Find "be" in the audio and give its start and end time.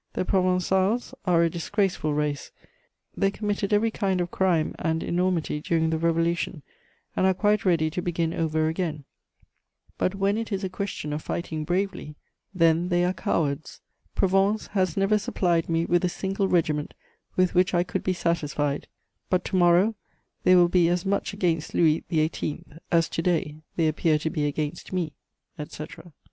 18.03-18.13, 20.67-20.89, 24.31-24.47